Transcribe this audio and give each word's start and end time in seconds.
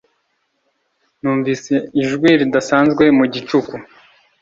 Numvise 1.21 1.73
ijwi 2.01 2.29
ridasanzwe 2.39 3.03
mu 3.17 3.25
gicuku 3.33 3.75